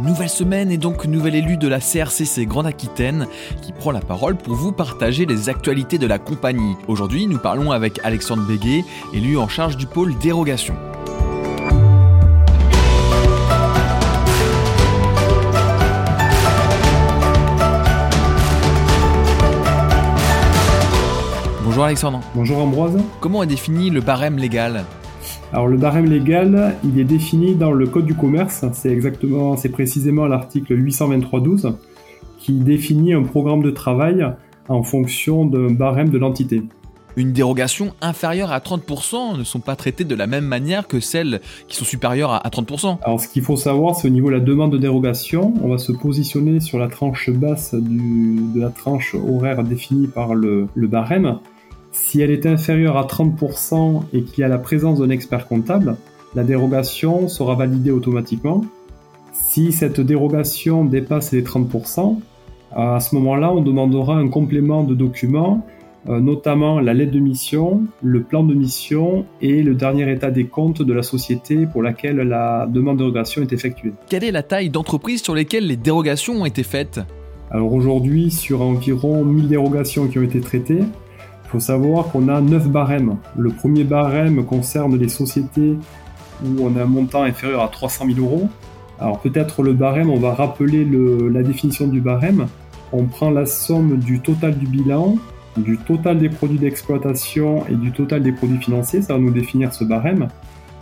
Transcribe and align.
Nouvelle 0.00 0.28
semaine 0.28 0.70
et 0.70 0.78
donc 0.78 1.06
nouvel 1.06 1.34
élu 1.34 1.56
de 1.56 1.66
la 1.66 1.80
CRCC 1.80 2.46
Grande 2.46 2.66
Aquitaine 2.66 3.26
qui 3.60 3.72
prend 3.72 3.90
la 3.90 4.00
parole 4.00 4.36
pour 4.36 4.54
vous 4.54 4.70
partager 4.70 5.26
les 5.26 5.48
actualités 5.48 5.98
de 5.98 6.06
la 6.06 6.20
compagnie. 6.20 6.76
Aujourd'hui, 6.86 7.26
nous 7.26 7.38
parlons 7.38 7.72
avec 7.72 7.98
Alexandre 8.04 8.44
Béguet, 8.46 8.84
élu 9.12 9.36
en 9.38 9.48
charge 9.48 9.76
du 9.76 9.86
pôle 9.86 10.16
dérogation. 10.18 10.76
Bonjour 21.64 21.84
Alexandre. 21.84 22.20
Bonjour 22.36 22.58
Ambroise. 22.58 22.98
Comment 23.20 23.42
est 23.42 23.46
défini 23.46 23.90
le 23.90 24.00
barème 24.00 24.38
légal? 24.38 24.84
Alors 25.52 25.66
le 25.66 25.78
barème 25.78 26.04
légal, 26.04 26.76
il 26.84 27.00
est 27.00 27.04
défini 27.04 27.54
dans 27.54 27.72
le 27.72 27.86
Code 27.86 28.04
du 28.04 28.14
commerce, 28.14 28.66
c'est 28.74 28.90
exactement, 28.90 29.56
c'est 29.56 29.70
précisément 29.70 30.26
l'article 30.26 30.76
823.12 30.76 31.72
qui 32.38 32.52
définit 32.52 33.14
un 33.14 33.22
programme 33.22 33.62
de 33.62 33.70
travail 33.70 34.26
en 34.68 34.82
fonction 34.82 35.46
d'un 35.46 35.72
barème 35.72 36.10
de 36.10 36.18
l'entité. 36.18 36.62
Une 37.16 37.32
dérogation 37.32 37.94
inférieure 38.02 38.52
à 38.52 38.58
30% 38.58 39.38
ne 39.38 39.42
sont 39.42 39.58
pas 39.58 39.74
traitées 39.74 40.04
de 40.04 40.14
la 40.14 40.26
même 40.26 40.44
manière 40.44 40.86
que 40.86 41.00
celles 41.00 41.40
qui 41.66 41.76
sont 41.76 41.86
supérieures 41.86 42.32
à 42.32 42.48
30%. 42.48 42.98
Alors 43.02 43.18
ce 43.18 43.26
qu'il 43.26 43.42
faut 43.42 43.56
savoir, 43.56 43.96
c'est 43.96 44.06
au 44.06 44.10
niveau 44.10 44.28
de 44.28 44.34
la 44.34 44.40
demande 44.40 44.70
de 44.70 44.78
dérogation, 44.78 45.54
on 45.62 45.68
va 45.68 45.78
se 45.78 45.92
positionner 45.92 46.60
sur 46.60 46.78
la 46.78 46.88
tranche 46.88 47.30
basse 47.30 47.74
de 47.74 48.60
la 48.60 48.68
tranche 48.68 49.14
horaire 49.14 49.64
définie 49.64 50.08
par 50.08 50.34
le 50.34 50.68
barème. 50.76 51.38
Si 52.00 52.22
elle 52.22 52.30
est 52.30 52.46
inférieure 52.46 52.96
à 52.96 53.04
30% 53.04 54.04
et 54.14 54.22
qu'il 54.22 54.40
y 54.40 54.44
a 54.44 54.48
la 54.48 54.56
présence 54.56 55.00
d'un 55.00 55.10
expert 55.10 55.46
comptable, 55.46 55.96
la 56.34 56.42
dérogation 56.42 57.28
sera 57.28 57.54
validée 57.54 57.90
automatiquement. 57.90 58.64
Si 59.32 59.72
cette 59.72 60.00
dérogation 60.00 60.84
dépasse 60.84 61.32
les 61.32 61.42
30%, 61.42 62.16
à 62.74 63.00
ce 63.00 63.14
moment-là, 63.16 63.52
on 63.52 63.60
demandera 63.60 64.14
un 64.14 64.28
complément 64.28 64.84
de 64.84 64.94
documents, 64.94 65.66
euh, 66.08 66.20
notamment 66.20 66.80
la 66.80 66.94
lettre 66.94 67.12
de 67.12 67.18
mission, 67.18 67.82
le 68.02 68.22
plan 68.22 68.42
de 68.42 68.54
mission 68.54 69.26
et 69.42 69.62
le 69.62 69.74
dernier 69.74 70.10
état 70.10 70.30
des 70.30 70.44
comptes 70.44 70.80
de 70.80 70.92
la 70.94 71.02
société 71.02 71.66
pour 71.66 71.82
laquelle 71.82 72.16
la 72.16 72.66
demande 72.72 72.98
de 72.98 73.02
dérogation 73.02 73.42
est 73.42 73.52
effectuée. 73.52 73.92
Quelle 74.08 74.24
est 74.24 74.32
la 74.32 74.44
taille 74.44 74.70
d'entreprise 74.70 75.22
sur 75.22 75.34
lesquelles 75.34 75.66
les 75.66 75.76
dérogations 75.76 76.40
ont 76.40 76.46
été 76.46 76.62
faites? 76.62 77.00
Alors 77.50 77.72
aujourd'hui, 77.72 78.30
sur 78.30 78.62
environ 78.62 79.24
1000 79.24 79.48
dérogations 79.48 80.06
qui 80.06 80.18
ont 80.18 80.22
été 80.22 80.40
traitées, 80.40 80.84
il 81.48 81.52
faut 81.52 81.60
savoir 81.60 82.08
qu'on 82.08 82.28
a 82.28 82.42
9 82.42 82.68
barèmes. 82.68 83.16
Le 83.34 83.48
premier 83.48 83.82
barème 83.82 84.44
concerne 84.44 84.98
les 84.98 85.08
sociétés 85.08 85.78
où 86.44 86.60
on 86.60 86.76
a 86.76 86.82
un 86.82 86.86
montant 86.86 87.22
inférieur 87.22 87.62
à 87.62 87.68
300 87.68 88.04
000 88.14 88.20
euros. 88.20 88.50
Alors 89.00 89.18
peut-être 89.20 89.62
le 89.62 89.72
barème, 89.72 90.10
on 90.10 90.18
va 90.18 90.34
rappeler 90.34 90.86
la 91.32 91.42
définition 91.42 91.86
du 91.86 92.02
barème. 92.02 92.48
On 92.92 93.04
prend 93.04 93.30
la 93.30 93.46
somme 93.46 93.96
du 93.96 94.20
total 94.20 94.58
du 94.58 94.66
bilan, 94.66 95.16
du 95.56 95.78
total 95.78 96.18
des 96.18 96.28
produits 96.28 96.58
d'exploitation 96.58 97.66
et 97.66 97.76
du 97.76 97.92
total 97.92 98.22
des 98.22 98.32
produits 98.32 98.58
financiers, 98.58 99.00
ça 99.00 99.14
va 99.14 99.18
nous 99.18 99.30
définir 99.30 99.72
ce 99.72 99.84
barème. 99.84 100.28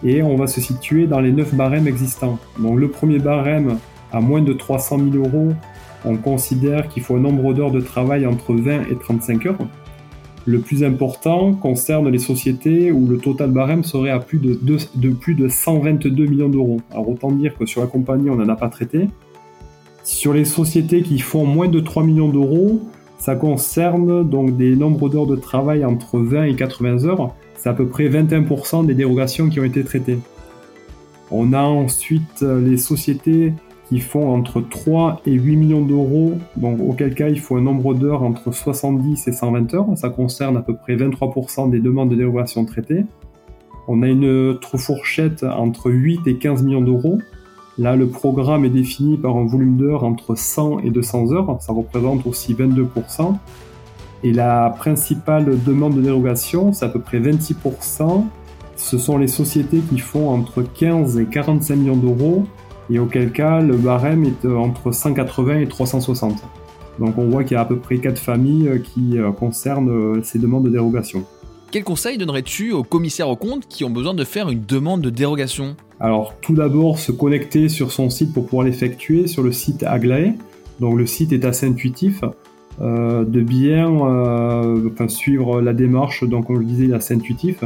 Et 0.03 0.21
on 0.21 0.35
va 0.35 0.49
se 0.49 0.61
situer 0.61 1.07
dans 1.07 1.21
les 1.21 1.31
9 1.31 1.55
barèmes 1.55 1.87
existants. 1.87 2.41
Donc 2.59 2.81
le 2.81 2.89
premier 2.89 3.21
barème, 3.21 3.79
à 4.13 4.21
moins 4.21 4.43
de 4.43 4.53
300 4.53 4.99
000 5.13 5.25
euros, 5.25 5.53
on 6.05 6.17
considère 6.17 6.89
qu'il 6.89 7.05
faut 7.05 7.15
un 7.15 7.21
nombre 7.21 7.55
d'heures 7.55 7.71
de 7.71 7.81
travail 7.81 8.27
entre 8.27 8.53
20 8.53 8.91
et 8.91 8.97
35 8.97 9.47
heures. 9.47 9.59
Le 10.47 10.61
plus 10.61 10.85
important 10.85 11.55
concerne 11.55 12.09
les 12.09 12.21
sociétés 12.21 12.93
où 12.93 13.09
le 13.09 13.19
total 13.19 13.51
barème 13.51 13.83
serait 13.83 14.11
à 14.11 14.21
plus 14.21 14.39
de, 14.39 15.09
plus 15.11 15.35
de 15.35 15.49
122 15.49 16.27
millions 16.27 16.49
d'euros. 16.49 16.81
Alors 16.93 17.09
autant 17.09 17.33
dire 17.33 17.59
que 17.59 17.67
sur 17.67 17.81
la 17.81 17.89
compagnie, 17.89 18.31
on 18.31 18.37
n'en 18.37 18.49
a 18.49 18.55
pas 18.55 18.69
traité. 18.69 19.09
Sur 20.05 20.33
les 20.33 20.45
sociétés 20.45 21.03
qui 21.03 21.19
font 21.19 21.45
moins 21.45 21.67
de 21.67 21.81
3 21.81 22.05
millions 22.05 22.29
d'euros, 22.29 22.81
ça 23.19 23.35
concerne 23.35 24.29
donc 24.29 24.57
des 24.57 24.77
nombres 24.77 25.09
d'heures 25.09 25.27
de 25.27 25.35
travail 25.35 25.85
entre 25.85 26.21
20 26.21 26.45
et 26.45 26.55
80 26.55 27.07
heures. 27.07 27.35
C'est 27.57 27.69
à 27.69 27.75
peu 27.75 27.89
près 27.89 28.09
21% 28.09 28.87
des 28.87 28.95
dérogations 28.95 29.49
qui 29.49 29.59
ont 29.59 29.65
été 29.65 29.83
traitées. 29.83 30.19
On 31.33 31.55
a 31.55 31.63
ensuite 31.63 32.43
les 32.43 32.77
sociétés 32.77 33.53
qui 33.89 34.01
font 34.01 34.35
entre 34.35 34.61
3 34.61 35.23
et 35.27 35.33
8 35.33 35.57
millions 35.57 35.83
d'euros, 35.85 36.35
donc 36.57 36.81
auquel 36.81 37.15
cas 37.15 37.29
il 37.29 37.39
faut 37.39 37.57
un 37.57 37.61
nombre 37.61 37.95
d'heures 37.95 38.23
entre 38.23 38.53
70 38.53 39.29
et 39.29 39.33
120 39.33 39.75
heures, 39.75 39.87
ça 39.97 40.11
concerne 40.11 40.57
à 40.57 40.63
peu 40.63 40.75
près 40.75 40.97
23% 40.97 41.71
des 41.71 41.79
demandes 41.79 42.09
de 42.09 42.17
dérogation 42.17 42.65
traitées. 42.65 43.05
On 43.87 44.03
a 44.03 44.09
une 44.09 44.25
autre 44.25 44.77
fourchette 44.77 45.45
entre 45.45 45.91
8 45.91 46.27
et 46.27 46.37
15 46.39 46.65
millions 46.65 46.81
d'euros. 46.81 47.19
Là, 47.79 47.95
le 47.95 48.09
programme 48.09 48.65
est 48.65 48.71
défini 48.71 49.17
par 49.19 49.37
un 49.37 49.47
volume 49.47 49.77
d'heures 49.77 50.03
entre 50.03 50.35
100 50.35 50.81
et 50.81 50.91
200 50.91 51.33
heures, 51.33 51.57
ça 51.61 51.73
représente 51.73 52.27
aussi 52.27 52.55
22%. 52.55 53.37
Et 54.25 54.33
la 54.33 54.71
principale 54.71 55.63
demande 55.65 55.95
de 55.95 56.03
dérogation, 56.03 56.73
c'est 56.73 56.87
à 56.87 56.89
peu 56.89 57.01
près 57.01 57.21
26%. 57.21 58.25
Ce 58.75 58.99
sont 58.99 59.19
les 59.19 59.29
sociétés 59.29 59.79
qui 59.79 59.99
font 59.99 60.31
entre 60.31 60.63
15 60.63 61.19
et 61.19 61.27
45 61.27 61.77
millions 61.77 61.97
d'euros, 61.97 62.45
et 62.91 62.99
auquel 62.99 63.33
cas 63.33 63.61
le 63.61 63.77
barème 63.77 64.25
est 64.25 64.45
euh, 64.45 64.57
entre 64.57 64.93
180 64.93 65.61
et 65.61 65.67
360. 65.67 66.43
Donc 66.99 67.19
on 67.19 67.29
voit 67.29 67.45
qu'il 67.45 67.55
y 67.55 67.59
a 67.59 67.63
à 67.63 67.65
peu 67.65 67.77
près 67.77 67.99
4 67.99 68.19
familles 68.19 68.69
euh, 68.69 68.79
qui 68.79 69.19
euh, 69.19 69.31
concernent 69.33 70.23
ces 70.23 70.39
demandes 70.39 70.65
de 70.65 70.71
dérogation. 70.71 71.25
Quel 71.71 71.85
conseil 71.85 72.17
donnerais-tu 72.17 72.73
aux 72.73 72.85
commissaires 72.85 73.29
aux 73.29 73.37
comptes 73.37 73.67
qui 73.69 73.85
ont 73.85 73.91
besoin 73.91 74.15
de 74.15 74.25
faire 74.25 74.49
une 74.49 74.65
demande 74.65 75.03
de 75.03 75.11
dérogation? 75.11 75.77
Alors 75.99 76.35
tout 76.41 76.55
d'abord 76.55 76.99
se 76.99 77.13
connecter 77.13 77.69
sur 77.69 77.91
son 77.91 78.09
site 78.09 78.33
pour 78.33 78.45
pouvoir 78.47 78.67
l'effectuer 78.67 79.27
sur 79.27 79.43
le 79.43 79.53
site 79.53 79.83
Aglaé. 79.83 80.35
Donc 80.81 80.97
le 80.97 81.07
site 81.07 81.33
est 81.33 81.45
assez 81.45 81.67
intuitif. 81.67 82.23
de 82.81 83.41
bien 83.41 83.89
suivre 85.09 85.61
la 85.61 85.73
démarche, 85.73 86.23
donc 86.25 86.47
comme 86.47 86.57
je 86.57 86.61
le 86.61 86.67
disais, 86.67 86.85
il 86.85 86.91
est 86.93 86.95
assez 86.95 87.15
intuitif. 87.15 87.65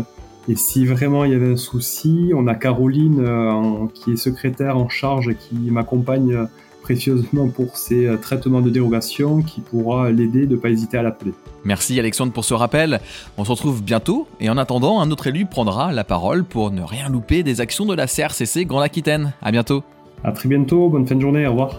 Et 0.48 0.56
si 0.56 0.86
vraiment 0.86 1.24
il 1.24 1.32
y 1.32 1.34
avait 1.34 1.52
un 1.52 1.56
souci, 1.56 2.32
on 2.34 2.46
a 2.46 2.54
Caroline 2.54 3.20
euh, 3.20 3.86
qui 3.94 4.12
est 4.12 4.16
secrétaire 4.16 4.76
en 4.76 4.88
charge 4.88 5.28
et 5.28 5.34
qui 5.34 5.54
m'accompagne 5.70 6.34
euh, 6.34 6.44
précieusement 6.82 7.48
pour 7.48 7.76
ces 7.76 8.06
euh, 8.06 8.16
traitements 8.16 8.60
de 8.60 8.70
dérogation 8.70 9.42
qui 9.42 9.60
pourra 9.60 10.10
l'aider 10.10 10.46
de 10.46 10.56
ne 10.56 10.60
pas 10.60 10.70
hésiter 10.70 10.98
à 10.98 11.02
l'appeler. 11.02 11.32
Merci 11.64 11.98
Alexandre 11.98 12.32
pour 12.32 12.44
ce 12.44 12.54
rappel. 12.54 13.00
On 13.36 13.44
se 13.44 13.50
retrouve 13.50 13.82
bientôt 13.82 14.26
et 14.40 14.48
en 14.48 14.56
attendant, 14.56 15.00
un 15.00 15.10
autre 15.10 15.26
élu 15.26 15.44
prendra 15.44 15.92
la 15.92 16.04
parole 16.04 16.44
pour 16.44 16.70
ne 16.70 16.82
rien 16.82 17.08
louper 17.08 17.42
des 17.42 17.60
actions 17.60 17.84
de 17.84 17.94
la 17.94 18.06
CRCC 18.06 18.64
Grand 18.64 18.80
Aquitaine. 18.80 19.32
À 19.42 19.52
bientôt. 19.52 19.84
À 20.24 20.32
très 20.32 20.48
bientôt, 20.48 20.88
bonne 20.88 21.06
fin 21.06 21.14
de 21.14 21.20
journée, 21.20 21.46
au 21.46 21.50
revoir. 21.50 21.78